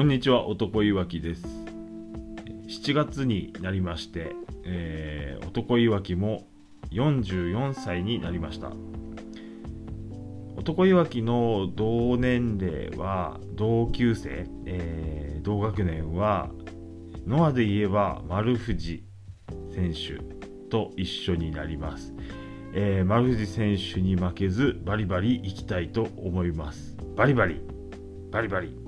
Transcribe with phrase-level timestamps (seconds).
[0.00, 1.44] こんにちは、男いわきです。
[2.68, 4.34] 7月になりまして、
[4.64, 6.48] えー、男いわきも
[6.90, 8.72] 44歳になりました。
[10.56, 16.48] 男いわきの同年齢は、同級生、えー、同学年は、
[17.26, 19.04] ノアで言えば丸藤
[19.74, 20.18] 選手
[20.70, 22.14] と一緒になります。
[22.72, 26.96] えー、丸藤選手に負けずバリバリいきたいと思います。
[27.16, 27.60] バリバリ、
[28.30, 28.79] バリバリ。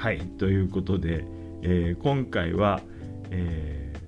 [0.00, 1.26] はい、ということで、
[1.60, 2.80] えー、今回は、
[3.30, 4.00] えー、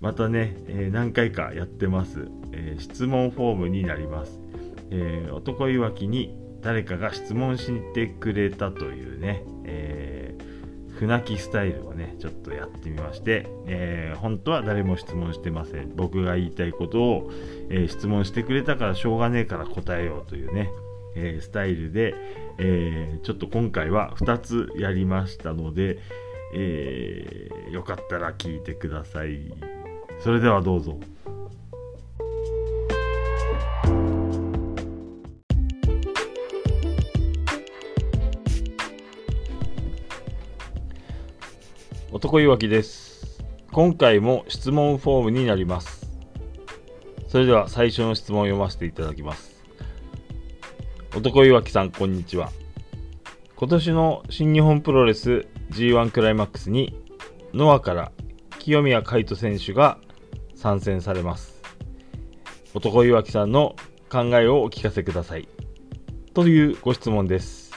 [0.00, 4.40] またね、えー、何回かやってます、え質問フォームになります。
[4.90, 10.38] え男いわきに誰かが質問してくれたというね、え
[10.88, 15.92] 船木スタイルをね、ちょっとやってみまして、え本当は誰も質問してません。
[15.96, 17.30] 僕が言いたいことを、
[17.68, 20.70] え質問してくれたからしょうがねえから答えようというね、
[21.16, 22.14] えー、スタイルで、
[22.58, 25.98] えー、ちょっと今回は2つやりましたので、
[26.54, 29.52] えー、よかったら聞いてください。
[30.20, 30.98] それではどうぞ。
[42.12, 43.40] 男いわきです。
[43.72, 46.10] 今回も質問フォームになります。
[47.28, 49.49] それでは最初の質問を読ませていただきます。
[51.12, 52.52] 男岩木さん、こんにちは。
[53.56, 56.96] 今年の新日本プロレス G1 クライマックスに、
[57.52, 58.12] ノアから
[58.60, 59.98] 清宮海斗選手が
[60.54, 61.60] 参戦されます。
[62.74, 63.74] 男岩木さんの
[64.08, 65.48] 考えをお聞かせください。
[66.32, 67.72] というご質問です。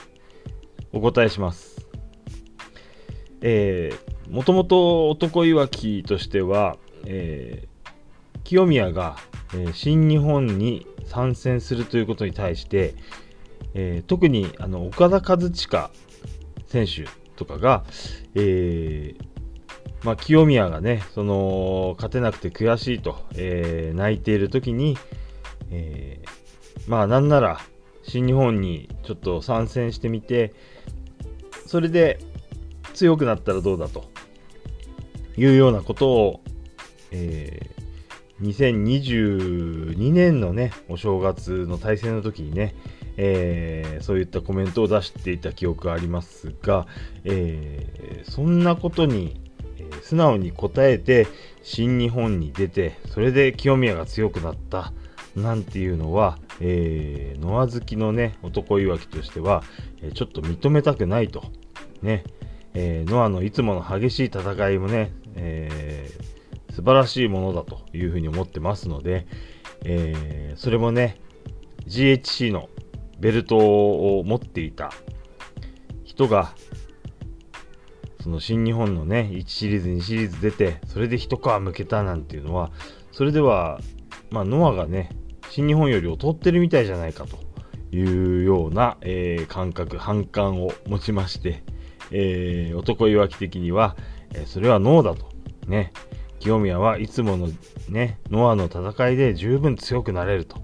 [0.92, 1.88] お答えします。
[3.42, 9.16] えー、もともと男岩木としては、えー、清宮が、
[9.54, 12.94] えー、新日本に参戦するということに対して、
[13.74, 15.90] えー、特にあの岡田和親
[16.66, 17.84] 選手とかが、
[18.34, 19.24] えー、
[20.04, 24.96] まあ、清宮がね、その勝てなくて悔しいと、えー、泣いている時に、
[25.70, 26.20] え
[26.86, 27.60] まあなんなら
[28.02, 30.52] 新日本にちょっと参戦してみて、
[31.66, 32.18] それで
[32.92, 34.04] 強くなったらどうだと
[35.36, 36.40] いうようなことを、
[37.10, 37.70] え
[38.42, 42.74] 2022年のね、お正月の対戦の時にね、
[43.16, 46.86] えー、そういったコメントを出していた記憶がありますが、
[47.24, 49.40] えー、そんなことに、
[49.78, 51.26] え、素直に答えて
[51.62, 54.92] 新日本に出てそれで清宮が強くなった
[55.36, 59.64] なんていうのは、えー、ノア好きのね男いわきとしては、
[60.00, 61.42] えちょっと認めたくないと。
[62.02, 62.22] ね、
[62.74, 66.08] えノアのいつもの激しい戦いもね、え
[66.70, 69.26] 素晴らしいものだというふうに思ってますので、
[69.84, 71.18] えそれもね
[71.88, 72.68] GHC の
[73.18, 74.90] ベルトを持っていた
[76.04, 76.54] 人が、
[78.22, 82.70] その新日本のね、1シリーズ、2シリーズ出て、それで一皮むけたなんていうのは、
[83.12, 83.80] それでは、
[84.30, 85.10] まあ、ノアがね、
[85.50, 87.38] 新日本より劣ってるみたいじゃないかと
[87.94, 91.62] いうような、えー、感覚、反感を持ちまして、
[92.10, 93.96] えー、男いわき的には、
[94.34, 95.28] えー、それはノーだと。
[95.66, 95.92] ね。
[96.40, 97.48] 清宮はいつもの
[97.88, 100.58] ね、ノアの戦いで十分強くなれると。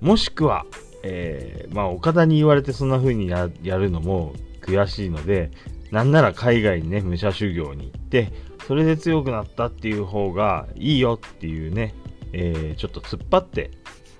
[0.00, 0.66] もしくは、
[1.06, 4.32] えー、まあ、岡田に言われてそんな風にやるのも
[4.62, 5.50] 悔しいので、
[5.90, 8.32] なんなら海外にね、武者修行に行って、
[8.66, 11.94] それで強くなったっていう方がいいよっていうね、
[12.32, 13.70] えー、ちょっと突っ張って、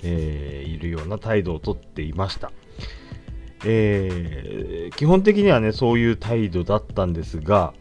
[0.03, 2.53] えー、いるような態度をとっていました。
[3.65, 7.73] えー、基本的にはね、そういう態度だったんですが、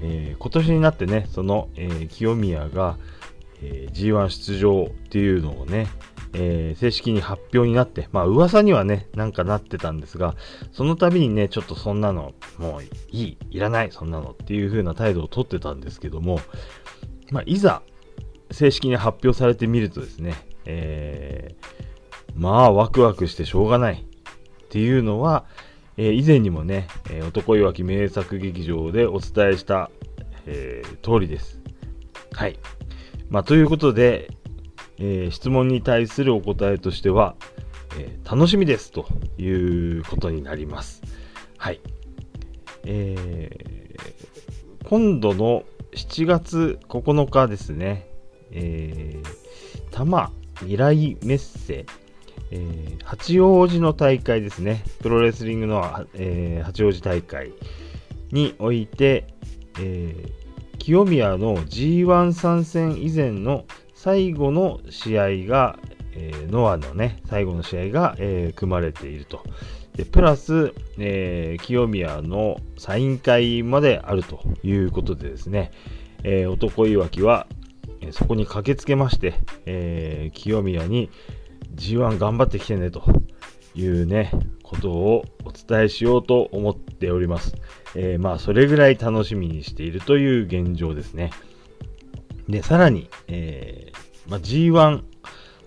[0.00, 2.96] えー、今年になってね、その、えー、清宮が、
[3.62, 5.88] えー、G1 出場っていうのをね、
[6.38, 10.36] えー、正式に発表になって、まあ噂にはね、なんかなってたんですが、
[10.70, 16.40] その度にね、ちょっとそんなの、もういい、いらない、そんなのっていう風な態度をとってたんですけども、
[17.30, 17.82] まあいざ、
[18.50, 20.34] 正式に発表されてみるとですね、
[20.66, 25.46] えー、まあワクワクしてしょうがないっていうのは、
[25.96, 29.90] えー、以前にもね、えー、男岩木名作劇場でお伝えした、
[30.44, 31.60] えー、通りです。
[32.32, 32.58] はい。
[33.30, 34.30] まあ、ということで、
[34.98, 37.36] えー、質問に対するお答えとしては、
[37.98, 39.06] えー、楽しみですと
[39.38, 41.02] いうことになります。
[41.58, 41.80] はい。
[42.84, 48.08] えー、今度の7月9日ですね、
[48.52, 49.24] えー、
[49.90, 51.86] 多摩未来メッセ、
[52.50, 57.52] えー、八王子の大会ですね、プロレスリングの、えー、八王子大会
[58.30, 59.26] において、
[59.80, 63.64] えー、清宮の G1 参戦以前の
[63.96, 65.78] 最後の試合が、
[66.12, 69.42] えー、ノアのね、最後の試合が、えー、組まれていると
[69.94, 75.70] でプラス、えー、清宮のサイン会まであるということでですね、
[76.22, 77.46] えー、男いわきは、
[78.02, 79.34] えそこに駆けつけまして、
[79.64, 81.08] え清宮に
[81.74, 83.02] G1 頑張ってきてねと
[83.74, 84.30] いうね、
[84.62, 87.54] ことをお伝えしようと思っております。
[87.94, 91.30] え、まあ、それぐらい楽しみにしているという現状ですね。
[92.48, 95.02] で、さらに、えー、まあ、G1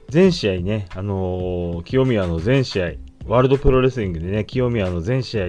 [0.09, 2.85] 全試合ね、あのー、清宮の全試合、
[3.27, 5.47] ワールドプロレスリングでね、清宮の全試合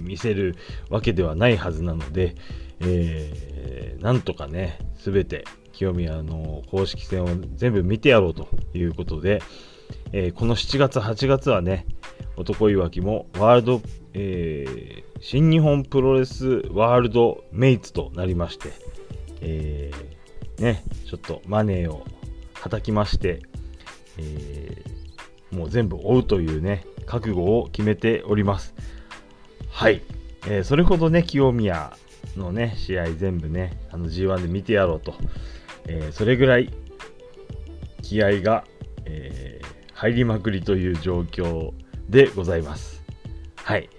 [0.00, 0.56] 見せる
[0.90, 2.34] わけではないはずなので、
[2.80, 9.40] えー、なんとかね、すべて清宮の公式戦を全部見てやろうということで、
[10.12, 11.86] えー、この7月、8月はね、
[12.36, 13.82] 男いわきもワールド、
[14.14, 18.70] えー、新日本プロレスワールドメイツとなりまして、
[19.40, 20.21] えー、
[20.62, 22.06] ね、ちょっとマネーを
[22.54, 23.40] はたきまして、
[24.16, 28.72] えー、もう全部追うというね、覚悟を決めております。
[29.68, 30.02] はい。
[30.46, 31.96] えー、それほどね、清宮
[32.36, 35.14] のね、試合全部ね、あの G1 で見てやろうと、
[35.88, 36.70] えー、それぐらい
[38.02, 38.64] 気合が、
[39.04, 41.72] えー、入りまくりという状況
[42.08, 43.02] でございます。
[43.56, 43.90] はい。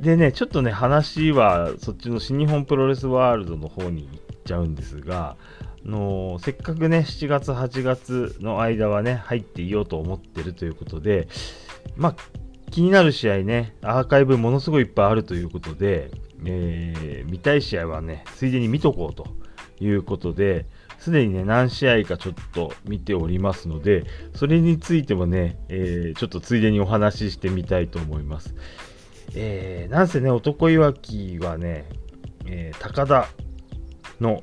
[0.00, 5.36] でね、ちょっとね、話はそっちの新日本プロレスワールドの方に行っちゃうんですが、
[5.84, 11.28] あのー、せっかくね、7月、8月の間はね、入っていようと思ってるということで、
[11.96, 12.16] まあ、
[12.70, 16.10] 気になる試合ね、アーカイブものすごいいっぱいあるということで、
[16.44, 19.26] えー、見たい試合はね、ついでに見とこうと
[19.80, 20.66] いうことで、
[20.98, 24.04] すでにね、何試合かちょっと見ておりますので、
[24.34, 28.54] それについてもね、えー、ちょっとついでにお話ししてみたいと思います。
[29.34, 31.88] えー、なんせね、男いわきはね、
[32.46, 33.28] えー、高田
[34.20, 34.42] の、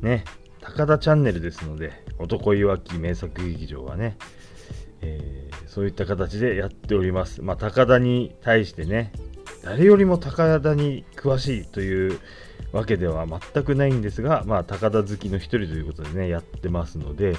[0.00, 0.24] ね、
[0.60, 4.16] 高田チャンネルですので、男いわき名作劇場はね、
[5.00, 7.42] えー、そういった形でやっております。
[7.42, 9.12] まあ、高田に対してね、
[9.62, 12.18] 誰よりも高田に詳しいという
[12.72, 17.36] わけでは全くないんですが、まあ、高田好きの一人ということでね、やってますので、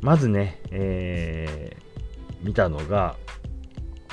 [0.00, 3.16] まずね、えー、見たのが、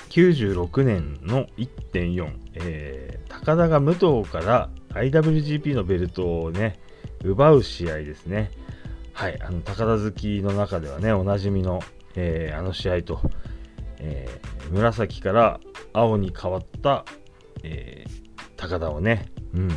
[0.10, 6.80] 96年の1.4、えー、高田が武藤から IWGP のベルトをね、
[7.24, 8.52] 奪う試合ですね。
[9.14, 11.82] はい、あの高田好きの中ではね、おなじみの、
[12.16, 13.22] えー、あの試合と、
[14.00, 15.60] えー、紫から
[15.94, 17.06] 青に変わった、
[17.64, 19.70] えー、高田をね、うん、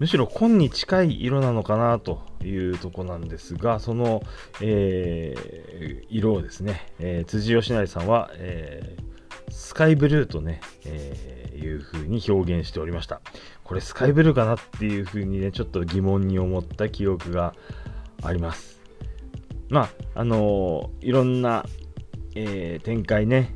[0.00, 4.22] むしろ紺に近い色なのかなというとこなんですが、その、
[4.60, 13.20] えー、色をですね、えー、辻吉成さんは、えー、スカイブルーとね、え、いう風に表現しておりました。
[13.62, 17.54] これスカイブルーかなっていう風にね、ちょっと疑問に思った記憶が
[18.22, 18.80] あります。
[19.68, 19.82] ま
[20.14, 21.64] あ、あのいろんな、
[22.36, 23.54] え展開ね、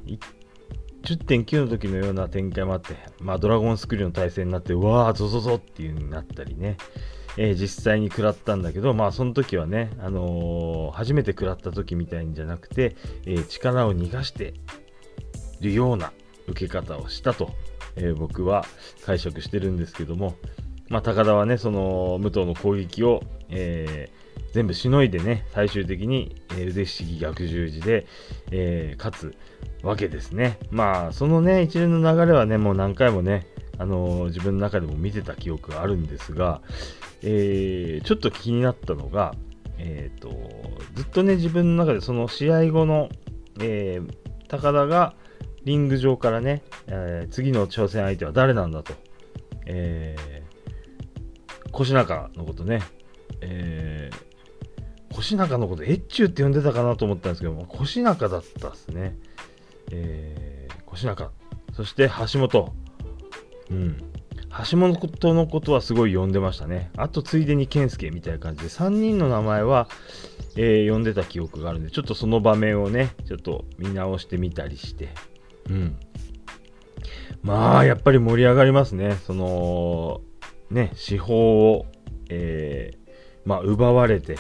[1.03, 6.77] 10.9の時のような展開もあって、まあ、ドラゴンスクリューの対戦になって、うわー、ゾゾゾっていう風になったりね、
[7.37, 14.55] えー、実際に食らったんだけど、まあ、その時はね、あのー、初めて食らった時みたいんじゃなくて、えー、力を逃がして
[15.61, 16.13] るような
[16.47, 17.53] 受け方をしたと、
[18.01, 18.65] え僕は
[19.05, 20.35] 解釈してるんですけども、
[20.89, 24.11] まあ、高田はね、その武藤の攻撃を、え
[24.53, 28.07] 全部しのいでね、最終的に、え腕ひしぎ逆十字で、
[28.51, 29.35] え勝つ
[29.83, 30.59] わけですね。
[30.71, 33.47] まあ、そのね、一連の流れはね、もう何回もね、
[33.79, 36.63] あの、自分の中でも見てた記憶があるんですが、
[37.23, 39.35] えー、ちょっと気になったのが、
[39.79, 40.31] えーと、
[40.95, 43.09] ずっとね、自分の中でその試合後の、
[43.61, 44.13] えー、
[44.49, 45.15] 高田が
[45.65, 48.95] リング上からね、えー、次の挑戦相手は誰なんだと、
[49.67, 52.83] えー、腰中のことね、
[53.41, 54.29] えー、
[55.15, 59.17] 腰中のこと、越中って呼んでたかなと思ったんですけども、腰中だったっすね。
[59.91, 61.31] えー、腰中、
[61.75, 62.73] そして橋本。
[63.71, 63.99] うん。
[64.71, 66.91] 橋本のことはすごい呼んでましたね。
[66.97, 69.89] あと、ついでに健介みたいな感じで、3人の名前は、
[70.57, 75.11] えー、呼んでた記憶があるんで、ちょっとその場面をね、ちょっと見直してみたりして、
[75.69, 75.97] うん。
[77.43, 79.17] まあ、やっぱり盛り上がりますね。
[79.27, 80.21] その、
[80.71, 81.87] ね、司法を、
[82.29, 82.99] えー、
[83.45, 84.37] まあ、奪われて、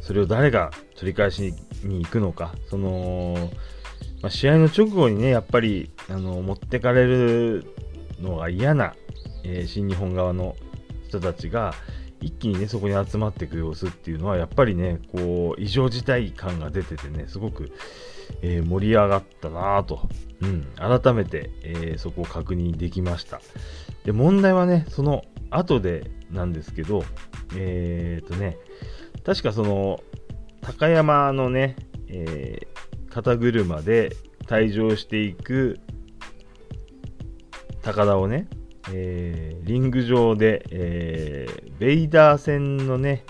[0.00, 3.50] それを誰が取り返しに行くのか、その、
[4.22, 7.64] まあ、試合の直後にね、やっぱりあの持ってかれる
[8.20, 8.94] のが嫌な、
[9.44, 10.56] えー、新日本側の
[11.08, 11.74] 人たちが
[12.22, 17.72] 一気にね、そこに集まっていく様子っていうのは、やっぱりね、こう、異常事態感が出ててね、すごく、
[18.40, 20.08] えー、盛り上がったなぁと、
[20.40, 23.40] うん、改めて、えー、そこを確認できました。
[24.04, 27.04] で、問題はね、その後でなんですけど、
[27.56, 28.56] えっ、とね、
[29.24, 30.00] 確かその、
[30.60, 31.76] 高山のね、
[32.08, 35.80] えー、肩車で退場していく
[37.82, 38.48] 高田をね、
[38.90, 43.24] えー、リング上で、えー、ベイダー戦のね、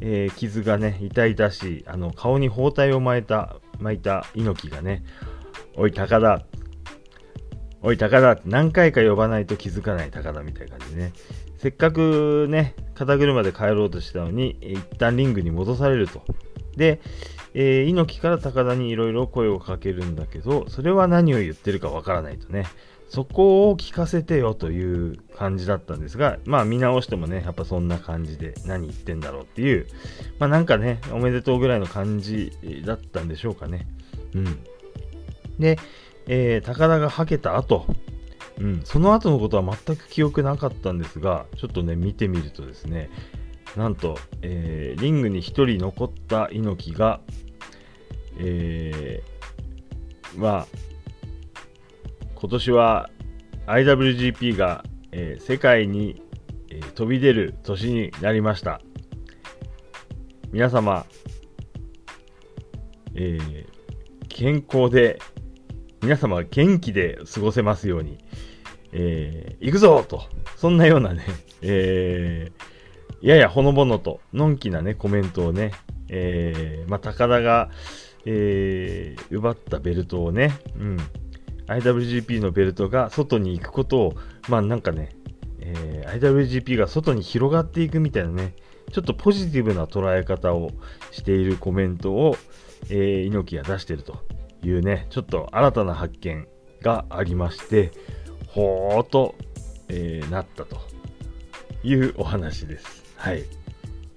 [0.00, 5.02] えー、傷がね、痛々しい、あの、顔に包帯を巻いた、巻いた猪木がね、
[5.76, 6.44] おい、高田、
[7.82, 11.12] おい、高田って何回か呼ばないと気づかない高田みたいな感じでね、
[11.58, 16.22] せっかくね、肩車で帰ろうとしたのに、一旦リングに戻されると。
[16.76, 17.00] で、
[17.52, 22.66] えー、猪木から高田にいろいろ声をかけるんだけど、それは何を言ってるかわからないとね。
[23.10, 29.88] そこを聞かせてよという感じだったんですが、まあ見直してもね、やっぱそんな感じで何言ってんだろうっていう、
[30.38, 32.52] まあなんかね、おめでとうぐらいの感じ
[32.86, 33.88] だったんでしょうかね。
[34.34, 34.64] うん。
[35.58, 35.76] で、
[36.28, 37.84] えー、高田がはけた後、
[38.60, 43.10] うん、その後のことは全く記憶なかったんですが、ちょっとね、見てみるとですね、
[43.76, 47.20] なんと、えー、リングに1人残った猪木が、
[48.38, 50.66] えー、まあ、
[52.40, 53.10] 今年は
[53.66, 54.82] IWGP が、
[55.12, 56.22] えー、世界に、
[56.70, 58.80] えー、飛び出る年になりました。
[60.50, 61.04] 皆様、
[63.14, 63.66] えー、
[64.28, 65.18] 健康で、
[66.02, 68.16] 皆様元気で過ごせますように、
[68.92, 70.22] えー、行くぞと、
[70.56, 71.26] そんなようなね、
[71.60, 75.72] えー、ややほのぼのと、のんきなね、コメントをね、
[76.08, 77.68] えー、まあ、高田が、
[78.24, 80.96] えー、奪ったベルトをね、うん、
[81.70, 84.14] IWGP のベルトが外に行くことを、
[84.48, 85.10] まあなんかね、
[85.60, 88.54] えー、IWGP が外に広がっていくみたいなね、
[88.92, 90.70] ちょっとポジティブな捉え方を
[91.12, 92.36] しているコメントを、
[92.88, 94.18] えー、猪木が出していると
[94.64, 96.48] いうね、ちょっと新たな発見
[96.82, 97.92] がありまして、
[98.48, 99.36] ほーっと、
[99.88, 100.78] えー、なったと
[101.84, 103.04] いうお話です。
[103.16, 103.44] はい。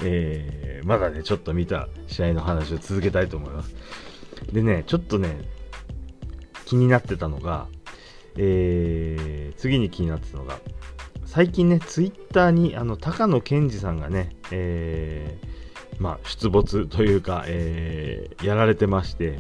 [0.03, 3.75] えー、まだね、ちょっと見た試合の話を続けたいと思います。
[4.51, 5.37] でね、ちょっとね、
[6.73, 7.67] 気になってたのが、
[8.35, 10.57] えー、次に気になってたのが、
[11.23, 19.39] 最近ね、ツイッターに、あの、高野健二さんがね、えー、まあ、出没というか、えー、やられてまして、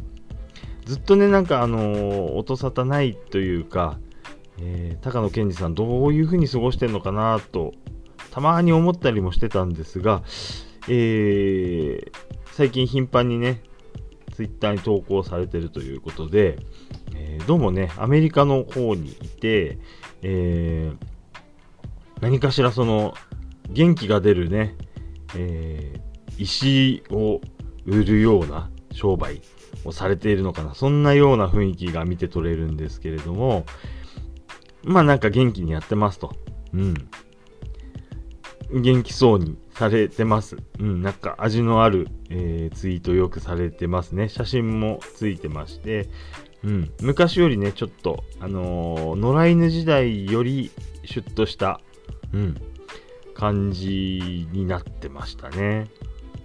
[0.85, 3.97] ずっとね、なんか、あの、音沙汰ないというか、
[4.59, 7.73] えー、高野健二さん、どういう風に過ごしてんのかなと
[8.29, 10.21] たまに思ったりもしてたんですが、
[10.87, 12.11] えー、
[12.51, 13.63] 最近頻繁にね、
[14.33, 16.57] ツイッターに投稿されてるということで、
[17.15, 19.77] えー、どうもね、アメリカの方にいて、
[20.21, 23.13] えー、何かしらその、
[23.69, 24.75] 元気が出るね、
[25.35, 27.41] えー、石を
[27.85, 29.41] 売るような商売
[29.85, 30.73] をされているのかな。
[30.73, 33.65] そんなような雰囲気が見て取れるんですけれども、
[34.83, 36.35] まあなんか元気にやってますと。
[36.73, 36.93] うん。
[38.81, 40.57] 元気そうにされてます。
[40.79, 44.29] うん、なんか味のある、えー、ツイートよくされてますね。
[44.29, 46.09] 写真もついてまして、
[46.63, 50.71] うん、昔よりね、ちょっと、あのー、野良犬時代より
[51.03, 51.81] シュッとした、
[52.33, 52.55] うん、
[53.33, 55.87] 感じになってましたね。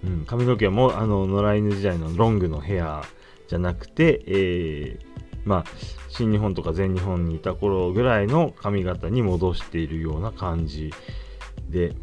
[0.03, 3.03] うん、髪の毛も、あの、野良犬時代のロングのヘア
[3.47, 5.05] じゃなくて、えー、
[5.45, 5.63] まあ、
[6.09, 10.93] 新日本とか全日本にいた頃ぐらいの髪型に戻しているような感じ
[11.69, 11.95] で、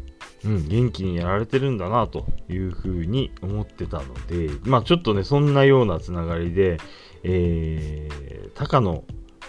[0.43, 6.77] うん、元気にやられてるんだなというふうに思ってたので、まあちょっとね、そんなようなつながりで、
[7.23, 9.03] えー、高野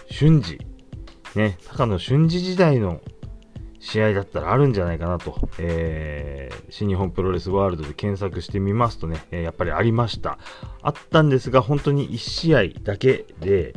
[0.09, 0.59] 俊二、
[1.35, 3.01] ね、高野俊二時代の
[3.79, 10.37] 試合だったらあるんじゃないかなと、えー、新日本プロレスワールドで検索してみますとね、えやっぱりありました。
[10.81, 13.73] あったんですが、本当に1試合だけで、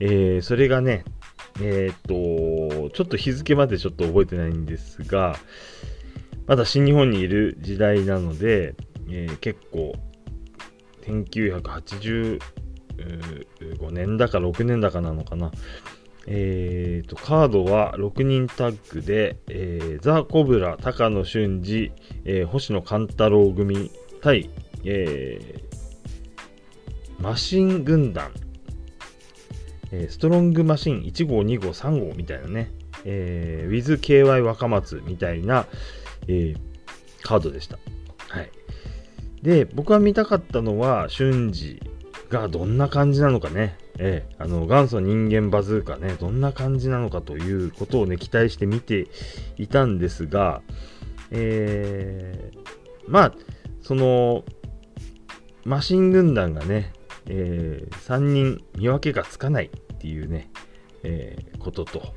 [0.00, 1.04] えー、それがね、
[1.60, 5.36] えー、っと、ちょっと日付までちょっと覚えてないんですが、
[6.46, 8.74] まだ新日本にいる時代なので、
[9.08, 9.94] えー、結構、
[11.02, 12.38] 198
[12.96, 15.50] 5年だか6年だかなのかな。
[16.28, 21.92] えーと、カードは6人タッグで、えー、ザ・コブラ、高野俊二、
[22.24, 24.50] えー、星野勘太郎組対、
[24.84, 28.32] えー、マシン軍団、
[29.92, 32.72] えー、ストロングマシン1号、2号、3号みたいなね、
[33.04, 35.66] えー、ウィズ KY 若松みたいな、
[36.26, 36.58] えー、
[37.22, 37.78] カードでした。
[38.28, 38.50] はい。
[39.42, 41.80] で、僕が見たかったのは、瞬時
[42.30, 43.76] がどんな感じなのかね。
[43.98, 49.08] えー、あの、元祖人間バズーカね、どんな感じなのかということをね、期待して見て
[49.56, 50.62] いたんですが、
[51.30, 52.58] えー、
[53.08, 53.34] まあ、
[53.82, 54.44] その、
[55.64, 56.92] マシン軍団がね、
[57.26, 60.50] えー、3人見分けがつかないっていうね、
[61.02, 62.14] えー、ことと、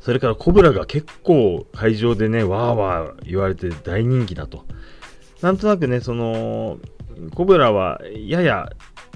[0.00, 4.64] それからコブラが結構会場でね、わーわー言われて大人気だと。
[5.40, 6.78] なんとなくね、その、
[7.34, 8.70] コブラはやや、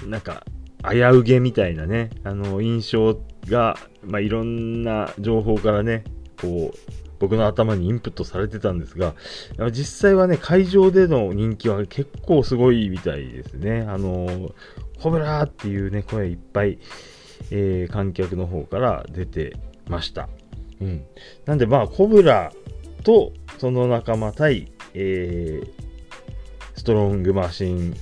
[0.06, 0.44] なんか、
[0.88, 6.04] 危うげみたいなね、あの、印象が、まあ、いろんな情報からね、
[6.40, 9.14] こう、僕の頭にインプットされてたんですが、
[9.72, 13.84] 実際はね、会場での人気は結構すごいみたいですね。
[13.88, 14.52] あの、
[15.02, 16.78] コブラーっていうね、声いっぱい、
[17.50, 19.56] えー、観客の方から出て
[19.88, 20.28] ました。
[20.80, 21.04] うん。
[21.44, 22.52] なんでまあ、コブラ
[23.02, 25.88] とその仲間対、えー、
[26.78, 27.94] ストロングマシン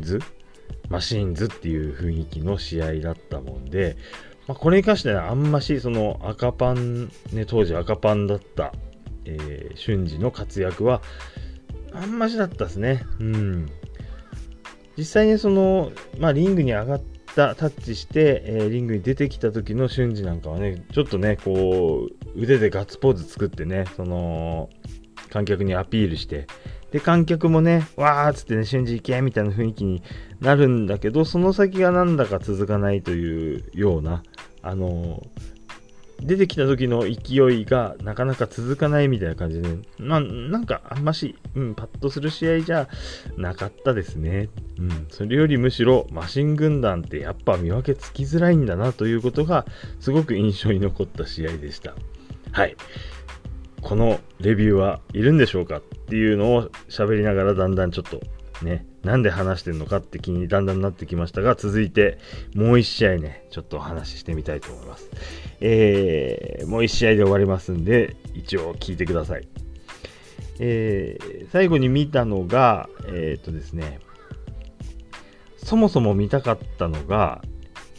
[0.00, 0.18] ズ？
[0.88, 3.96] マシンズっていう雰囲気の試合だったもんで、
[4.48, 8.72] まあ、これに関してはあんましその赤パン、ね、当時赤パンだった、
[9.26, 11.02] えー、瞬時の活躍は
[11.92, 13.04] あんましだったですね。
[13.20, 13.66] うん。
[14.96, 17.02] 実際にその、まあ、リングに上がっ
[17.34, 24.70] た、タッチして、えー、リングに出てきた時の瞬時なんかはね、ちょっとね、こう、腕でガッツポーズ作ってね、その、
[25.34, 26.46] 観客にアピールして、
[26.92, 30.00] で、観客もね、わーっつってね、瞬時行けみたいな雰囲気に
[30.40, 34.22] なるんだけど、その先がなんだか続かないというような、
[34.62, 35.20] あの
[36.22, 42.88] 出てきた時の勢いがなかなか続かないみたいな感じで、ななんかあんまし、うん、パッとする試合じゃ
[43.36, 44.48] なかったですね。
[44.78, 49.66] うん、それよりむしろマシン軍団ってやっぱ見分けつきづらいんだなということが
[49.98, 51.96] すごく印象に残った試合でした。
[52.52, 52.76] はい。
[53.84, 58.20] このレビューはいるんでしょうかっていうのを喋りながらだんだんちょっと
[58.64, 62.18] ね、なんで話してるのかって気にだんだんなってきましたが、続いて
[62.54, 65.10] もう1試合ね、ちょっとお話ししてみたいと思います。
[65.60, 69.46] えー、もう1試合で終わりますんで、一応聞いてください。
[70.60, 74.00] えー、最後に見たのが、えっ、とですね、
[75.58, 77.42] そもそも見たかったのが、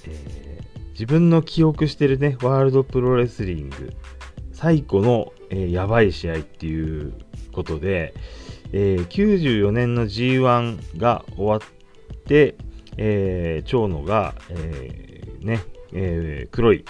[0.08, 3.94] えー、自分の記憶してるね、ワールドプロレスリング、
[4.56, 7.14] 最古の、えー、やばい試合っていう
[7.52, 8.14] ことで、
[8.72, 12.56] えー、94年の G1 が終わって、
[12.98, 15.60] えー、長野が、えー、ね、
[15.94, 16.86] えー、黒い、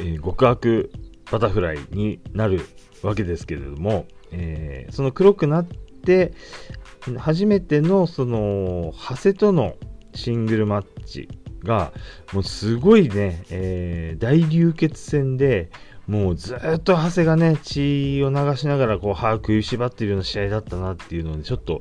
[0.00, 0.90] えー、極悪
[1.30, 2.60] バタフライになる
[3.02, 6.32] わけですけれども、えー、その黒くなって
[7.18, 9.76] 初めてのその長谷との
[10.14, 11.28] シングルマッチ
[11.62, 11.92] が
[12.32, 15.70] もうすごいね、えー、大流血戦で
[16.06, 21.80] もうずっと長谷がね、血を流しながらこう歯を食いしばっているような試合だったなっていうのをね、ちょっと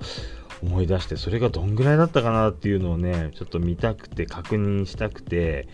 [0.63, 5.67] 思い出して、それがどんぐらいだったかなっていうのをね、ちょっと見たくて、確認したくて、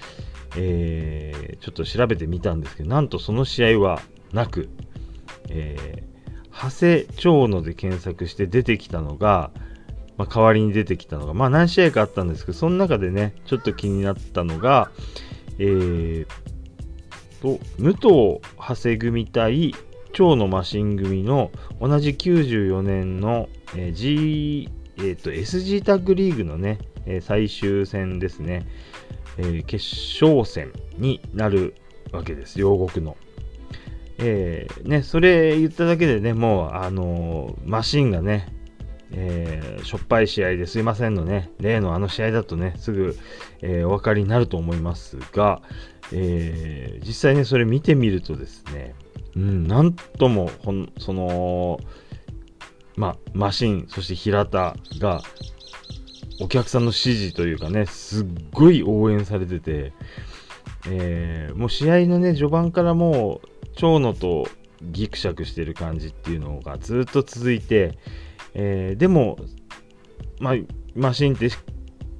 [0.55, 4.69] えー、ちょっと調べてみたんですけど、なんとその試合はなく、
[5.49, 9.51] えー、長谷長野で検索して出てきたのが、
[10.17, 14.89] まあ、代わりに出てきたのが、まあ何試合かあったんですけど、その中でね、ちょっと気になったのが、
[15.59, 16.27] えー、
[17.41, 19.73] と、武藤長谷組対
[20.13, 28.67] 蝶のマシン組の同じ94年の、えー、G、えーと、SG タッグリーグのね、えー、最終戦ですね、
[29.37, 29.85] えー、決
[30.23, 31.75] 勝戦になる
[32.11, 33.15] わけです、両国の。
[34.19, 38.56] えー、ね、それ言っただけでね、もう、あのー、マシンがね、
[39.11, 43.17] えー、しょっぱい試合ですいませんのね、例のあの試合だとね、すぐ、
[43.61, 45.61] えー、お分かりになると思いますが、
[46.11, 48.95] えー、実際ね、それ見てみるとですね、
[49.35, 51.79] うん、なんとも、ほんその、
[52.95, 55.21] まマシン、そして平田が、
[56.39, 59.93] お客さんの支持というかね、すっごい応援されてて、
[60.89, 64.47] えー、もう試合のね、序盤からもう、長野と
[64.81, 67.97] ギクシャクしてる感じっていうのがずっと続いて、
[68.59, 69.37] えー、でも、
[70.39, 70.55] まあ、
[70.95, 71.37] マシン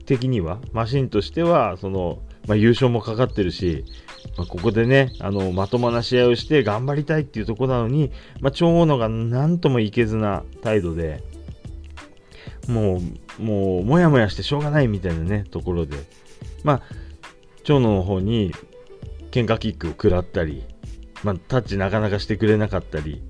[0.05, 3.83] 的には、マシンとしては、その、まあ、優勝もかかってるし、
[4.37, 11.23] まあ、ここでね、あの、まともな試合をして頑張りたいっていうところなのに、まあ、長野がなんともいけずな態度で、
[12.67, 13.01] も
[13.39, 15.97] う、もう、もやもやしてしょうがないみたいなね、ところで、
[16.63, 16.81] まあ、
[17.63, 18.53] 長野の方に、
[19.31, 20.63] 喧嘩キックを食らったり、
[21.23, 23.23] まあ、タッチなかなかしてくれなかったり、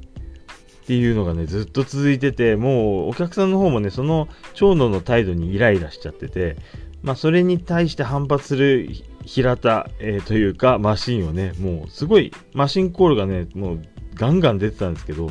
[0.88, 6.56] っていうのがね、ずっと続いてて、もうお客さんの方もね、その長野の態度にイライラしちゃってて、
[7.04, 8.90] まあ、それに対して反発する
[9.26, 13.82] 平田、えー、というか、マシンをね、もうすごい、マシンコールがね、もう
[14.16, 15.30] ガンガン出てたんですけど、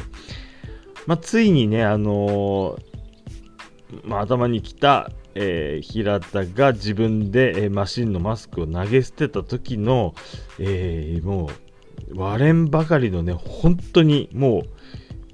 [1.07, 2.79] まあ、ついにね、あのー、
[4.05, 10.14] まあ、頭に来た、えー、平田が自分で、えー、マシンのマスクを投げ捨てた時の、
[10.59, 11.49] えも
[12.12, 14.62] う、割れんばかりのね、本当にもう、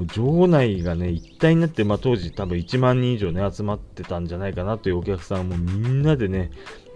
[0.07, 6.51] 場内がね、一体になって、まあ、当時多分1万人以上ね、集まってたんじゃないかなというお客さんもみんなでね、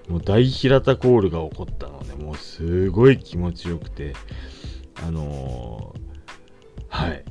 [0.09, 4.15] もう大平田コールが起こったので、もうすごい気持ちよくて、
[5.05, 7.25] あのー、はい。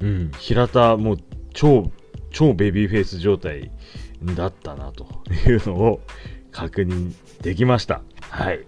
[0.00, 1.16] うん、平田もう
[1.54, 1.90] 超、
[2.30, 3.70] 超ベビーフェイス状態
[4.22, 5.06] だったなと
[5.48, 6.00] いうのを
[6.52, 8.02] 確認できました。
[8.20, 8.64] はい。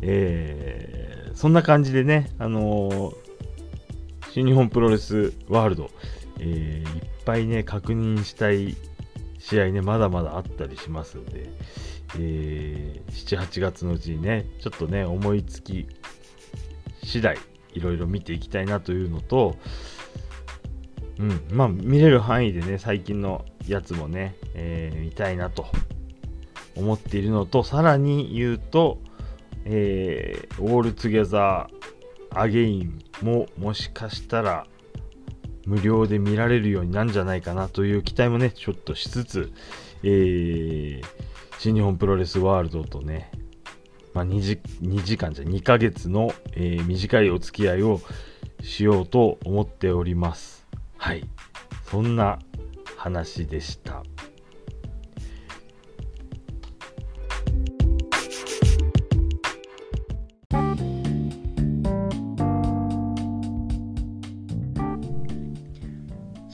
[0.00, 3.21] えー、そんな感じでね、あのー、
[4.32, 5.90] 新日本プロレスワールド、
[6.38, 8.74] えー、いっぱいね、確認したい
[9.38, 11.50] 試合ね、まだまだあったりしますんで、
[12.18, 15.86] えー、7、8月のうちにね、ちょっとね、思いつき
[17.04, 17.36] 次第、
[17.74, 19.58] いろいろ見ていきたいなというのと、
[21.18, 25.66] うん、まあ、見れる範囲でね、最近のやつもね、えー、見たいなと
[26.74, 28.98] 思っているのと、さらに言うと、
[29.66, 31.81] えー、オールツゲザー
[32.34, 34.66] アゲインももしかしたら
[35.66, 39.52] 無料で見られるようになるんじゃないかなという期待もね、ちょっとしつつ、
[40.02, 41.04] えー、
[41.58, 43.30] 新日本プロレスワールドとね、
[44.14, 48.00] まあ、2, 時2時間じゃ2ヶ月の、えー、短いお付き合いを
[48.62, 50.66] しようと思っております。
[50.96, 51.24] はい。
[51.86, 52.38] そんな
[52.96, 54.02] 話でした。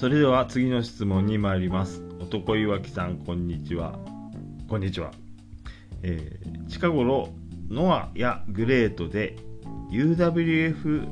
[0.08, 2.02] それでは次の質問に参ります。
[2.18, 3.98] 男岩木さん、こんにちは。
[4.66, 5.10] こんにちは。
[6.02, 7.28] えー、近頃、
[7.68, 9.36] ノアやグレートで
[9.90, 11.06] UWF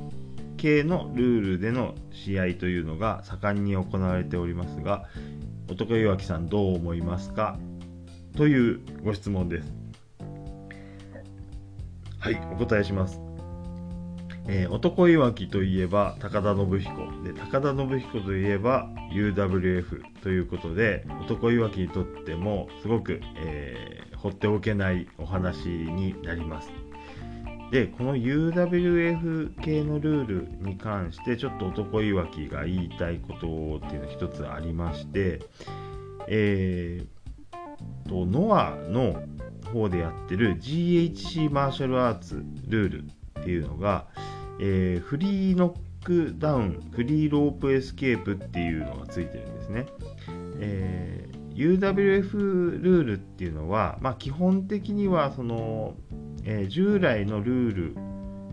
[0.57, 5.05] 系のルールでの試合というのが盛んに行われておりますが、
[5.71, 7.59] 男岩木さんどう思いますか？
[8.35, 9.75] というご質問です。
[12.19, 13.26] はい、お答えします。
[14.49, 17.23] えー、男いわきといえば高田信彦。
[17.23, 26.71] で高田信彦といえば UWF ということで男いわきにとってもすごく、えー、放っておけないお話になります。
[27.73, 35.41] でこの UWF 系のルールに関してちょっと男いわきが言いたいことっていうのが一つありまして
[36.29, 39.23] えー、とノアの
[39.73, 43.05] 方でやってる GHC マーシャルアーツルール
[43.41, 44.07] っていうのが、
[44.61, 49.87] えー、フリーノックダウン、フリーロープエスケープっていうのがついてるんですね。
[50.59, 55.95] えー、UWF ルールっていうのは、まあ、基本的にはその、
[56.45, 57.97] えー、従来のルール、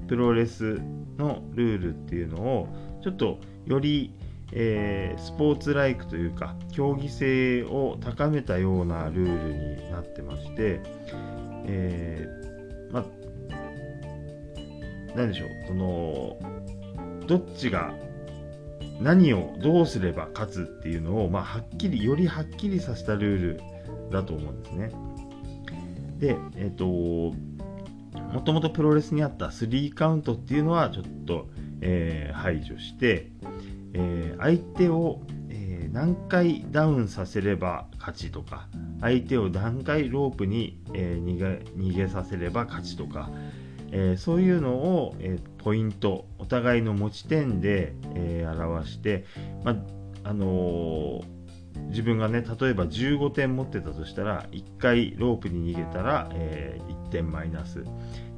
[0.08, 0.82] プロレス
[1.18, 2.68] のルールっていうのを
[3.04, 4.14] ちょっとより、
[4.52, 9.54] えー、スポーツライクというか競技性を高めたようなルール
[9.86, 10.82] になってまして、
[11.66, 12.43] えー、
[15.16, 16.38] 何でしょう、その、
[17.28, 17.94] どっちが
[19.02, 23.62] 何をどうすれば勝つっていうのを、まあ、はっきり、よりはっきりさせたルール
[24.12, 24.92] だと思うんですね。
[26.20, 26.86] で、えっ、ー、と、
[28.34, 31.50] もともとプロレスにあった3カウントっていうのはちょっと、
[31.82, 33.32] えー、排除して、
[33.94, 38.68] えー、相手を、え、何回ダウンさせれば勝ちとか、
[39.02, 43.30] 相手を何回ロープに、え逃げさせれば勝ちとか、
[43.96, 49.24] えー、そういうのを、えー、ポイントお互いの持ち点で、えー、表して、
[49.64, 49.76] ま
[50.24, 51.22] あの
[51.90, 57.84] 自分がね例えば15点持ってたとしたら1回ロープに逃げたら、え1点マイナス。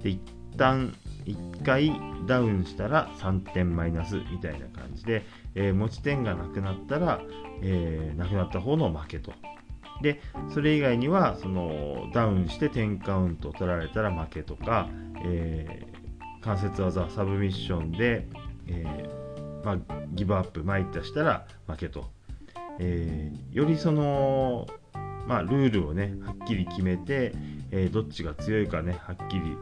[0.03, 0.19] で一
[0.57, 0.93] 旦
[1.25, 1.91] 1回
[2.27, 7.21] ダウンしたら3点マイナスみたいな感じで、え持ち点がなくなったら、
[7.61, 9.31] えなくなった方の負けと。
[10.01, 10.21] で
[10.53, 14.89] それ以外にはそのダウンして10カウント取られたら負けとか、
[15.23, 18.27] えー、関節技サブミッションで、
[18.67, 19.77] えー、まあ、
[20.13, 22.09] ギブアップ参ったしたら負けと、
[22.79, 24.67] えー、よりその、
[25.27, 27.33] まあ、ルールをねはっきり決めて、
[27.71, 29.57] えどっちが強いかねはっきり、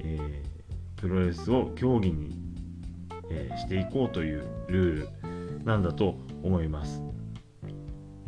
[0.00, 0.42] え
[0.96, 2.36] プロレスを競技に、
[3.30, 7.02] えしていこうというルールなんだと思います。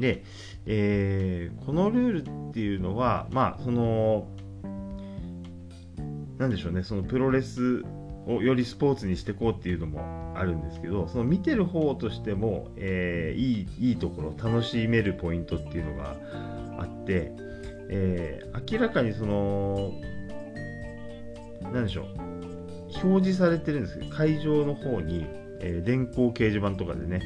[0.01, 0.25] で、
[0.73, 4.29] えー、このルールっていうのは、まあ、その、
[6.39, 7.83] なんでしょうね、そのプロレス
[8.29, 16.17] をよりスポーツにしていこうっていうのもあるんですけど、その見てる方としても、えー、いいいいところ、楽しめるポイントっていうのが
[16.79, 17.33] あって、
[17.89, 19.91] えー、明らかにその、
[21.73, 22.07] なんでしょう、
[23.03, 25.27] 表示されてるんですけど、会場の方に、
[25.59, 27.23] えー、電光掲示板とかでね、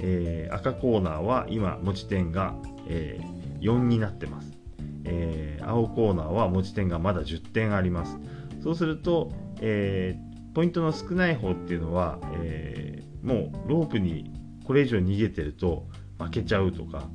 [0.00, 2.54] え、赤コーナーは今持ち点が、
[2.88, 4.52] えー、4になってます、
[5.04, 8.18] えー、青コーナーは持ち点がまだ10点あります。
[8.62, 10.16] そうすると、え
[10.54, 14.32] ポイントの少ない方っていうのは、えもうロープに
[14.64, 15.86] これ以上逃げてると
[16.18, 17.08] 負けちゃうとか、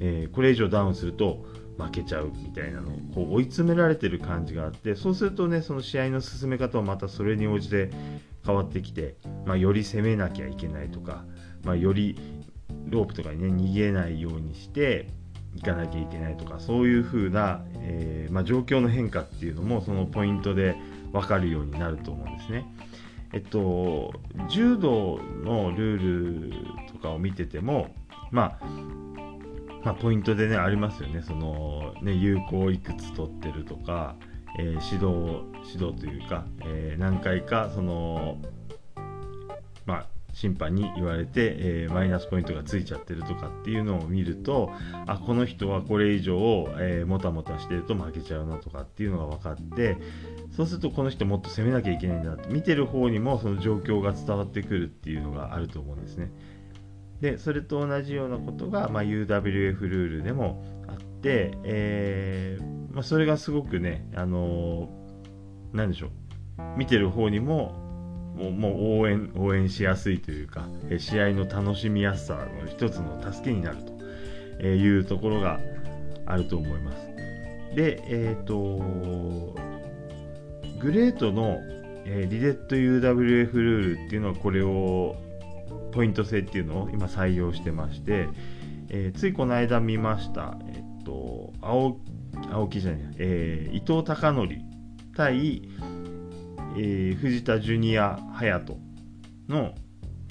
[0.00, 1.46] えこれ以上ダウンすると
[1.78, 7.90] 負けちゃうみたいなのをこう追い詰められてる感じがあってそうするとねその試合の進め方はまたそれに応じて
[8.44, 11.24] 変わってきて、まあ、より攻めなきゃいけないとか、
[11.64, 12.18] まあ、より
[12.86, 15.08] ロープとかにね逃げないようにして
[15.58, 20.76] いかなきゃいけないとかそういう風な、えー、まあ、状況の変化っていうのもそのポイントで
[21.12, 22.64] 分かるようになると思うんですね。
[23.32, 24.12] えっと、
[24.48, 27.94] 柔道のルールとかを見てても、
[28.30, 28.64] まあ、
[29.84, 31.22] まあ、ポイントでね、ありますよね。
[31.22, 34.16] その、ね、有効いくつ取ってるとか、
[34.58, 38.38] えー、指導、指導というか、えー、何回か、その、
[39.84, 40.06] まあ、
[40.38, 44.70] 審判に言われて、えー、マイナスポイントがついちゃってるとかっていうのを見ると
[45.06, 49.96] あこの人はこれ以上、えー、もたもたしてると負けちゃうなとかっていうのが分かって
[50.56, 56.30] そうするとこの人もっと攻めなきゃいけないんだって見てる方にもその状況が伝わってくるっていうのがあると思うんですね。
[57.20, 66.10] でそれと同じようなことが、まあ、UWF ルールでもあって、えー、まあ、それがすごくね、あのー、なんでしょう
[66.76, 67.87] 見てる方にも
[68.38, 73.78] もうもう応援応援しやすいというか、え試合の楽しみやすさの一つの助けになる
[74.58, 75.60] というところが
[76.24, 77.08] あると思います。
[77.74, 79.56] で、えっ、ー、と、
[80.80, 81.58] グレートの、
[82.04, 85.16] えー、リデット UWF ルールっていうのはこれを
[85.92, 88.28] ポイント制っていうのを今採用してまして、
[88.88, 91.98] えー、ついこの間見ました、えっ、と、青
[92.52, 94.48] 青木じゃない、えー、伊藤孝則
[95.16, 95.62] 対、
[96.76, 98.80] えー、藤田ジュニア隼人
[99.48, 99.74] の、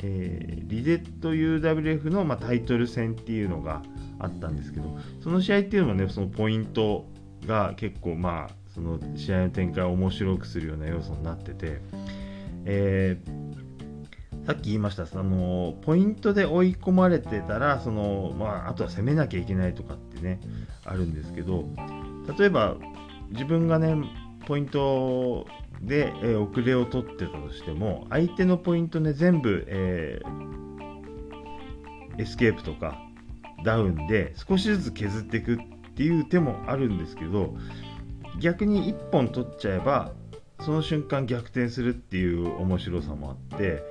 [0.03, 3.81] えー、リデット UWF の、まあ、タイトル戦っていうのが
[4.19, 7.05] あったんですけどその試合っていうのもねそのポイント
[7.45, 11.79] が結構まあその試合の展開を面白くするような要素になってて、
[12.65, 20.39] えー、さっき言いましたそのポイントで追い込まれてたらその、まあ、あとは攻めなきゃいけないとかってね
[20.85, 21.65] あるんですけど
[22.37, 22.75] 例えば
[23.31, 23.95] 自分がね
[24.45, 25.45] ポイント
[25.81, 32.99] で、えー、遅れを取ってたとしても相手のポイントね全部、えー、エスケープとか
[33.63, 35.57] ダウンで少しずつ削っていくっ
[35.95, 37.55] ていう手もあるんですけど
[38.39, 40.11] 逆に1本取っちゃえば
[40.61, 43.83] その瞬間逆転するっていう面白さもあって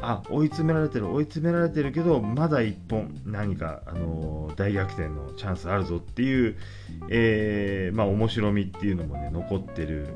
[0.00, 6.56] あ追い詰められてる追い詰められてるけどまだ1本何か、あのー、大逆転のチャンスあるぞっていう、
[7.10, 10.14] えー、まあ、面白みっていうのもね残ってる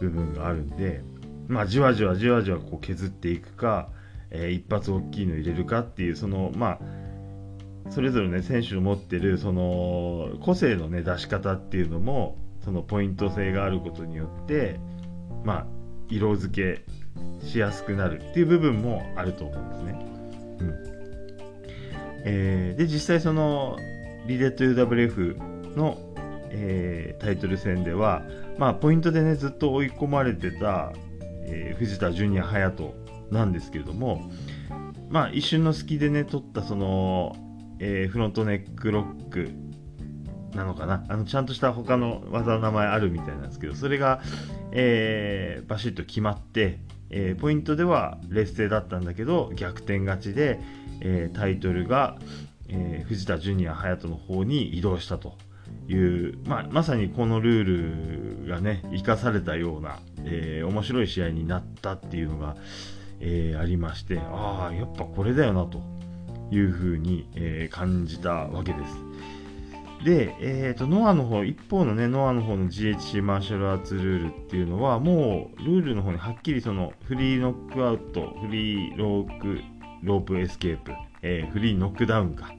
[0.00, 1.02] 部分があるんで、
[1.48, 3.88] まあ、じわじわじわじわこう削っていくか、
[4.30, 14.80] えー、一発大きいの入れるかっていうそのまあそれぞれね選手の持ってるその個性のね出し方っていうのもそのポイント性があることによって
[15.44, 15.66] まあ
[16.08, 20.06] 色付けしやすくなるっていう部分もあると思うんですね。
[20.60, 20.94] うん
[22.26, 23.76] えー、で実際その
[24.26, 25.98] リデット UWF の
[26.56, 28.22] えー、タイトル戦では、
[28.58, 30.92] まあ、ポイントでねずっと追い込まれてた、
[31.46, 32.94] えー、藤田ジュニア隼人
[33.32, 34.30] なんですけれども、
[35.10, 37.34] まあ、一瞬の隙でね取ったその、
[37.80, 39.50] えー、フロントネックロック
[40.54, 41.04] なのかな？
[41.08, 44.22] あのちゃんとした他の技の名前あるみたいなんですけどそれが、
[44.70, 46.78] えー、バシッと決まって、
[47.10, 50.60] えー、ポイントでは劣勢だったんだけど逆転勝ちで、
[51.00, 52.16] えー、タイトルが、
[52.68, 55.36] え、藤田ジュニア隼人の方に移動したと。
[55.88, 62.56] いう、まあ、まさにこのルールがね生かされたような、えー、面白い試合になったっていうのが、
[63.20, 65.82] えー、ありましてああやっぱこれだよなと
[66.50, 69.14] いうふうに、えー、感じたわけです。
[70.04, 79.62] で、えーと、ノアの方一方のねノアの方の GHC マーシャルアーツルールっていうのはもうルールの方にはっきりそのフリーノックアウトフリーローク
[80.02, 82.52] ロープエスケープ、えー、フリーノックダウンか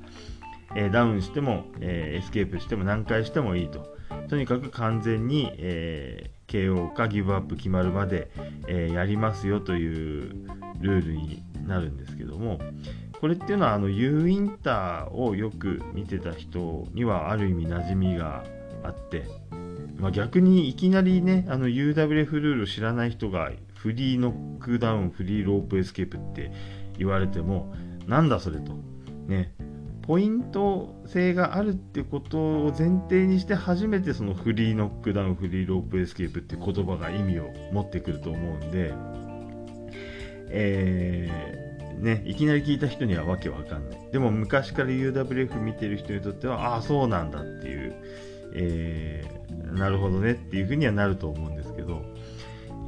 [0.76, 3.96] えダウンしても、えエスケープしても何回してもいいと。
[4.30, 8.30] とにかく完全に、えー、KO かギブアップ決まるまで、
[8.68, 10.48] えー、やりますよという
[10.80, 12.60] ルールになるんですけども、
[13.20, 18.44] これっていうのはあの U インターをよく見てた人にはある意味馴染みが
[18.84, 19.24] あって、
[19.98, 26.52] まあ、逆にいきなりねあの UWF ルールを知らない人がフリーノックダウンフリーロープエスケープって
[26.98, 27.74] 言われても
[28.06, 28.74] なんだそれと
[29.28, 29.56] ね
[30.08, 38.94] ポイント制があるってことを前提にして初めてそのフリーノックダウンフリーロープエスケープって言葉が意味を持ってくると思うんで、
[40.50, 44.12] えー、ね、いきなり聞いた人にはわけわかんない。
[44.12, 47.96] でも昔から UWF 見てる人にとってはああそうなんだっていう、
[48.54, 52.04] えー、なるほどねっていうふうにはなると思うんですけど、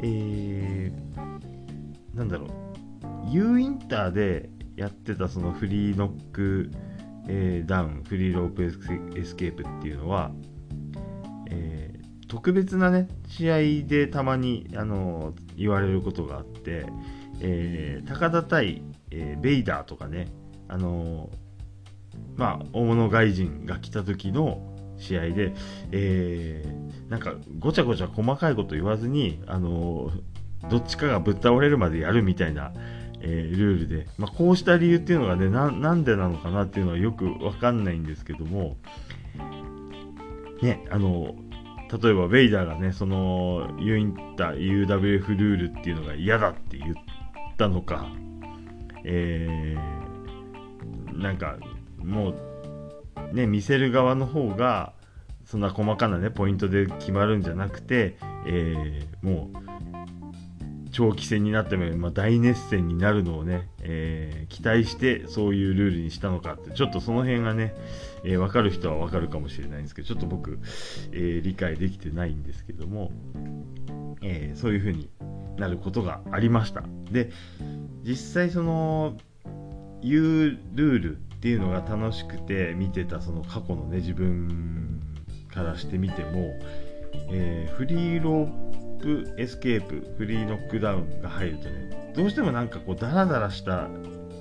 [0.04, 2.50] えー、なんだろう。
[3.32, 6.72] U インターでやってたそのフリーノック
[7.28, 8.72] えー、ダウンフリーロープエ
[9.24, 10.32] スケープっていうのは、
[11.50, 16.86] えー、特別なね試合でたまに、あのー、言われることがあって、
[17.42, 20.28] え、高田対、え、ベイダーとかね、
[20.68, 21.30] あの
[22.36, 25.54] まあ、大物外人が来た時の、試合で、
[25.92, 26.66] え、
[27.10, 30.12] なんかごちゃごちゃ細かいこと言わずに、あの
[30.70, 32.74] どっちかがぶっ倒れるまでやるみたいな、
[33.22, 38.78] えー、ルールで、まあ、こうした理由っていうのがねなんでなのかなっていうのはよくわかんないんですけども。
[40.62, 41.36] ねあの
[42.02, 46.94] 例えばベイダーがねそのユインタ UWF ルールっていうのが嫌だって言っ
[47.58, 48.08] たのか。
[49.10, 51.58] えー、なんか
[51.98, 52.34] も
[53.32, 54.94] うね見せる側の方が
[55.46, 59.67] そんな細かなねポイントで決まるんじゃなくて、えー、もう
[60.92, 67.76] 長期戦になっても、まあ、大熱戦になるのをね、えー、期待してそういうルールにしたのかってちょっとその辺がね、
[68.24, 70.60] えー、分かる人は分かるかもしれないんですけどちょっと僕、
[71.12, 73.12] えー、理解できてないんですけども、
[74.22, 75.10] えそういう風に
[75.58, 76.84] なることがありました。
[77.12, 77.32] で
[78.04, 79.18] 実際その
[80.02, 85.02] 言うルールっていうのが楽しくて見てたその過去のね自分
[85.54, 86.54] からしてみても、
[87.32, 88.67] えフリーロー
[89.00, 93.88] プエスケープフリーノックダウンが入るとねどうしてもなんかこうダラダラしたあ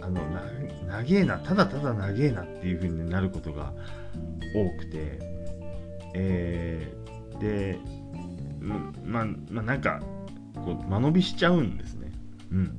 [0.09, 0.43] のな
[0.89, 3.73] 長えなただただ長えなっていう風になることが
[4.55, 5.19] 多くて
[6.15, 7.79] えー、で
[9.03, 10.01] まあまあなんか
[10.65, 12.11] こう間延びしちゃうんですね。
[12.51, 12.75] うん。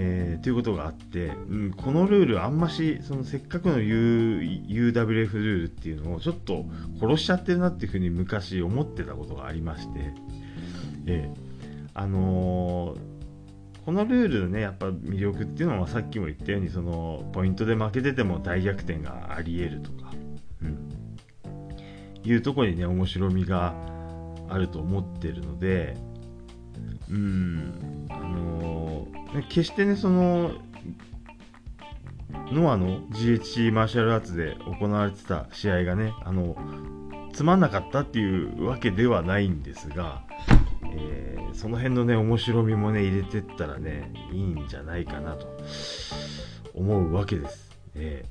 [0.00, 6.64] えー、ということがあって、うん、このルールあんましそのせっかくの、UWF ルールっていうのをちょっと
[7.00, 10.14] 殺しちゃってるなっていうふうに昔思ってたことがありまして、
[11.06, 20.12] えー、あのー、このルールのねやっぱ魅力っていうのはさっきも言ったようにそのポイントで負けてても大逆転がありえるとか、
[20.62, 20.90] うん、
[22.22, 23.74] いうところにね面白みが
[24.48, 25.96] あると思ってるので
[27.10, 28.87] うんあの
[29.48, 30.52] 決してねその
[32.52, 36.56] ノアの GHC マーシャルアーツで行われてた試合がねあの
[37.32, 40.22] つまんなかったっていうわけではないんですが、
[40.92, 45.46] えー、その辺のね面白みもね入れてったらねいいんじゃないかなと
[46.74, 47.70] 思うわけです。
[47.94, 48.24] え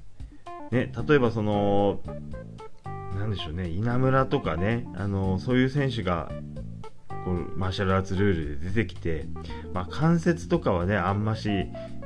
[0.71, 1.99] ー、ね、例えばその
[3.15, 6.31] なんでしょうね稲村とかねあのそういう選手が
[7.27, 9.25] こうマーシャルアーツルールで出てきて、
[9.73, 11.49] まあ、関節とかはねあんまし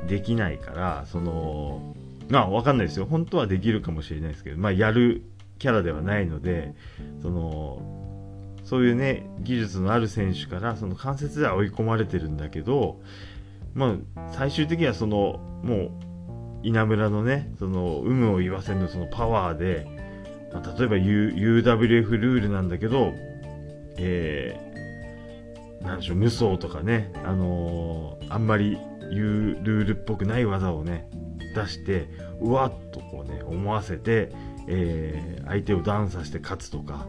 [0.07, 1.95] できないからその
[2.29, 3.05] まあ分かんないですよ。
[3.05, 5.23] 本当はできるかもしれないですけど、まあ、やる
[5.59, 6.73] キャラではないので
[7.21, 12.99] そのそういうね技術のある選手からその関節では追い込まれてるんだけど、
[13.75, 15.91] まあ、最終的にはそのもう
[16.63, 19.87] 稲村のねその有無を言わせぬそのパワーで、
[20.51, 23.13] まあ、例えば、U、UWF ルールなんだけど、
[23.97, 24.70] え
[25.83, 28.77] なんでしょう、無双とかね、あのー、あんまり
[29.11, 31.09] 言うルールっぽくない技をね、
[31.55, 32.07] 出して、
[32.39, 34.31] うわっとこうね、思わせて、
[34.67, 37.07] えー、相手をダウンさせて勝つとか、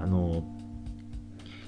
[0.00, 0.42] あの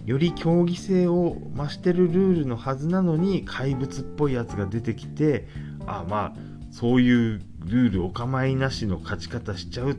[0.07, 5.49] ー、より競技性を増してるルールのはずなのに、怪物っぽいやつが出てきて、
[5.87, 9.97] あ、まあ、そういうルールお構いなしの勝ち方しちゃう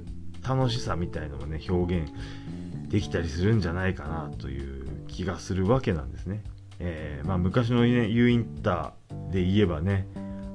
[0.47, 2.12] 楽しさみたいのもね、表現
[2.89, 4.75] できたりするんじゃないかなという
[5.15, 6.43] 気がするわけなんですね。
[6.80, 10.08] えー、まあ、昔の、ね、U インターで言えばね、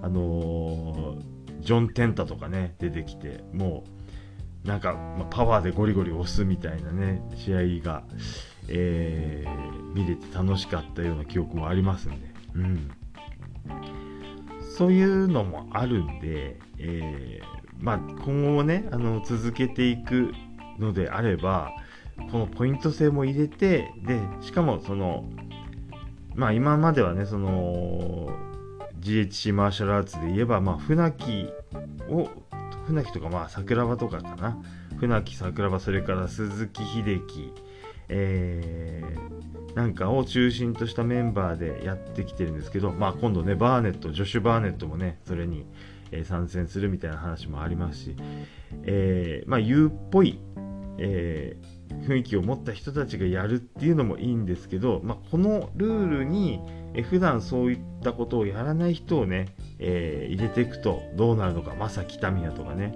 [0.03, 3.85] あのー、ジョン・テンタとかね、出てきて、も
[4.65, 8.05] う、なんか、まあ、パワーでゴリゴリ押すみたいなね、試合が、
[8.69, 12.91] えー、見れて楽しかったような記憶もありますんで、うん。
[14.77, 17.45] そういうのもあるんで、えー、
[17.79, 20.33] まあ、今後もね、あの、続けていく
[20.79, 21.73] のであれば、
[22.31, 25.25] このポイント制も入れて、で、しかもその、
[26.35, 28.31] まあ今まではね、その、
[29.01, 31.49] GHC マーシャルアーツで言えば、まあ船木
[32.09, 32.29] を、
[32.87, 34.59] 船木とかまあ桜庭とかかな。
[34.99, 37.53] 船木、桜庭、それから鈴木秀樹、
[38.09, 45.65] えー、なんかを中心としたメンバーでやってきてるんですけど、まあ今度ね、バーネット、ジョシュ・バーネットもね、それに、
[46.13, 48.17] え、参戦するみたいな話もありますし、
[48.83, 50.41] えー、まあ U っぽい、
[50.99, 56.61] えー、雰囲気を持った人たちがやるっていうのもいいんですけど、まあ、このルールに
[56.95, 62.95] え普段そういったことをやらない人をね、えー、入れていくとどうなるのか正木民也とかね、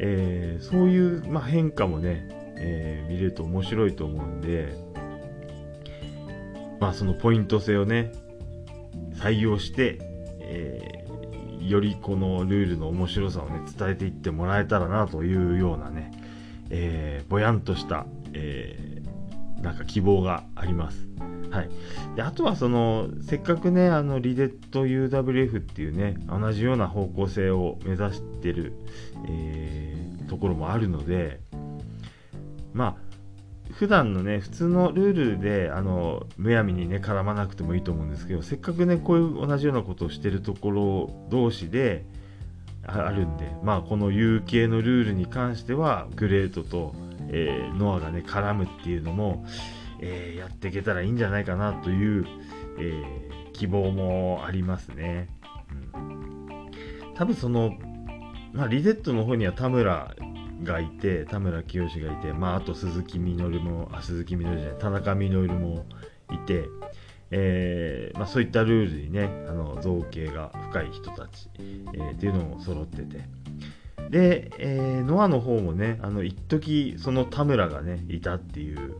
[0.00, 4.74] えー、そういう、まあ、変化もね、えー、見れると面白いと思うんで、
[6.80, 8.12] まあ、そのポイント性をね
[9.14, 9.98] 採用して、
[10.40, 11.04] え
[11.60, 16.10] よりこのルールの面白さをね伝えていってもらえたらなというようなね
[16.70, 21.08] えー、ぼやんとした、えー、なんか希望があります。
[21.50, 21.70] はい、
[22.14, 28.74] であとはそのせっかくねあのリデット UWF っていうね同じような方向性を目指してる、
[29.26, 29.98] え
[30.28, 31.40] ところもあるので
[32.72, 42.06] まあ普段のね普通のルールであのむやみにね絡まなくてもいいと思うんですけどせっかくねこういう同じようなことをしてるところ同士で
[42.88, 46.94] あるんでまあこの UK のルールに関してはグレートと、
[47.28, 49.44] えー、ノアがね絡むっていうのも、
[50.00, 52.26] えー、やっていけたらいいんじゃないかなという、
[52.78, 55.28] えー、希望もありますね。
[55.94, 56.70] うん、
[57.14, 57.72] 多分その、
[58.52, 60.14] まあ、リゼットの方には田村
[60.62, 65.84] がいて田村清がいて、まあ、あと鈴木みのるもあ鈴木みのるじゃない田中みのるも
[66.32, 66.64] いて、
[67.30, 73.24] えーまあ、そういったルールにねあの造形が深い人たち、えー、っていうのも揃ってて。
[74.10, 78.96] で、えー、ノアの方もねあの一時その田村がねいたっていう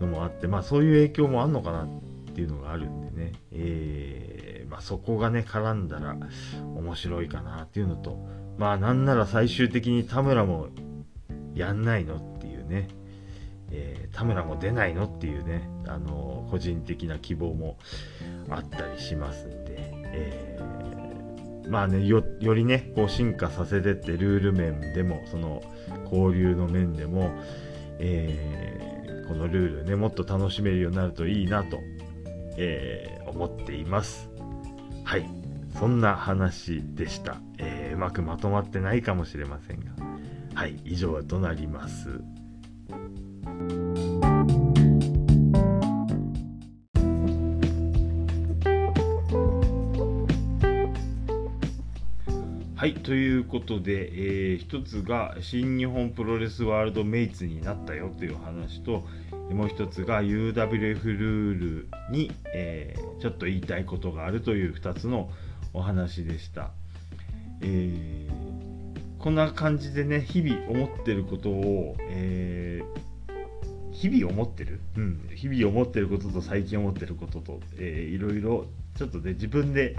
[0.00, 1.88] のもあって、まあ、そういう影響もあんのかなっ
[2.34, 6.16] ていうのがあるんでね、えーまあ、そこがね絡んだら
[6.74, 10.68] 面白いかなっていうのとまあなんなら最終的に田村も
[11.54, 12.88] やんないのっていうね、
[13.70, 15.04] えー、田村も出ないの？
[15.04, 17.78] っていうね、あの、個人的な希望も
[18.48, 19.76] あったりしますんで、
[20.12, 25.62] えー、まあねよりねこう進化させてってルール面でもその
[26.04, 27.32] 交流の面でも、
[27.98, 31.78] えこのルールねもっと楽しめるようになるといいなと、
[32.56, 34.28] え思っています
[35.04, 35.28] はい
[35.78, 37.36] そんな話でした。
[37.58, 39.92] え、うまくまとまってないかもしれませんが。
[40.54, 42.20] はい、以上となります。
[52.80, 59.04] はい、ということで、えー、一つが新日本プロレスワールドメイツになったよという話と、
[59.52, 65.30] もう一つが UWF ルールに、えー、ちょっと言いたいことがあるという2つの
[65.74, 66.70] お話でした。
[67.60, 78.64] えー、こんな感じでね、日々思ってることを、えー、日々思ってる、うん、日々思ってることと最近思ってることと、えー、いろいろ
[78.96, 79.96] ちょっとね、自分で、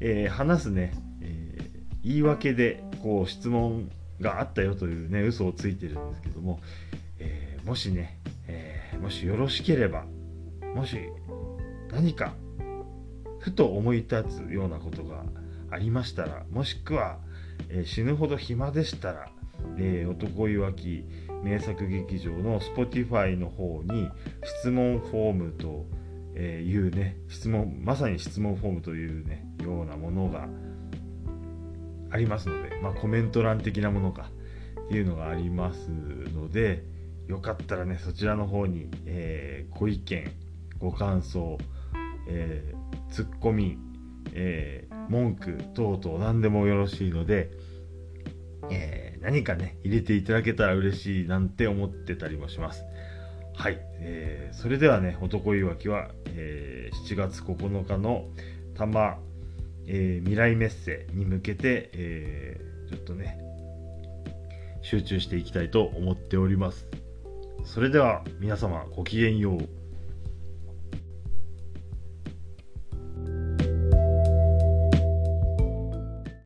[0.00, 0.92] えー、話すね、
[2.02, 3.90] 言い訳でこう質問
[4.20, 6.60] があったよというね、嘘をついてるんですけども、
[7.18, 10.04] えー、もしね、えー、もしよろしければ、
[10.74, 10.98] もし
[11.92, 12.34] 何か
[13.40, 15.24] ふと思い立つようなことが
[15.70, 17.18] ありましたらもしくは、
[17.68, 19.30] えー、死ぬほど暇でしたら、
[19.78, 21.04] え、男いわき
[21.42, 24.08] 名作劇場の Spotify の方に
[24.60, 25.86] 質問フォームと
[26.38, 30.48] いうね質問まさに質問フォームというねようなものが
[32.10, 34.30] ありますので、まあ、コメント欄的なものか
[34.86, 36.82] っていうのがありますので
[37.28, 40.32] よかったらねそちらの方に、えー、ご意見
[40.78, 41.58] ご感想、
[42.28, 43.78] えー、ツッコミ、
[44.32, 47.50] えー、文句等々何でもよろしいので、
[48.70, 52.84] えー、何かね入れていただけたら嬉しいなんて思ってたりもします。
[53.54, 58.28] はい、えー、それではね男いわきは、えー、7月9日の
[58.74, 59.18] 多摩、
[59.86, 63.38] えー、未来メッセに向けて、えー、ちょっとね
[64.82, 66.86] 集中していきたいと思っております。
[67.64, 69.79] それでは皆様ごきげんよう。